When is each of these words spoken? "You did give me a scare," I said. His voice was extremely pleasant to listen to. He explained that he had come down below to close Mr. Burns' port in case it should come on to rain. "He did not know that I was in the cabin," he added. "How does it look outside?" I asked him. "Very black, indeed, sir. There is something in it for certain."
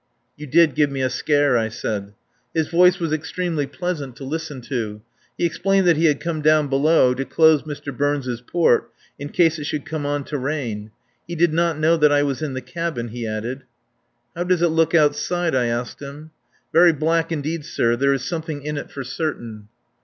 "You 0.35 0.47
did 0.47 0.73
give 0.73 0.89
me 0.89 1.01
a 1.03 1.11
scare," 1.11 1.59
I 1.59 1.69
said. 1.69 2.13
His 2.55 2.69
voice 2.69 2.99
was 2.99 3.13
extremely 3.13 3.67
pleasant 3.67 4.15
to 4.15 4.23
listen 4.23 4.59
to. 4.61 5.03
He 5.37 5.45
explained 5.45 5.85
that 5.85 5.95
he 5.95 6.05
had 6.05 6.19
come 6.19 6.41
down 6.41 6.69
below 6.69 7.13
to 7.13 7.23
close 7.23 7.61
Mr. 7.61 7.95
Burns' 7.95 8.41
port 8.41 8.91
in 9.19 9.29
case 9.29 9.59
it 9.59 9.65
should 9.65 9.85
come 9.85 10.07
on 10.07 10.23
to 10.23 10.39
rain. 10.39 10.89
"He 11.27 11.35
did 11.35 11.53
not 11.53 11.77
know 11.77 11.97
that 11.97 12.11
I 12.11 12.23
was 12.23 12.41
in 12.41 12.55
the 12.55 12.61
cabin," 12.61 13.09
he 13.09 13.27
added. 13.27 13.61
"How 14.35 14.43
does 14.43 14.63
it 14.63 14.69
look 14.69 14.95
outside?" 14.95 15.53
I 15.53 15.65
asked 15.67 16.01
him. 16.01 16.31
"Very 16.73 16.93
black, 16.93 17.31
indeed, 17.31 17.63
sir. 17.63 17.95
There 17.95 18.11
is 18.11 18.25
something 18.25 18.63
in 18.63 18.77
it 18.77 18.89
for 18.89 19.03
certain." 19.03 19.67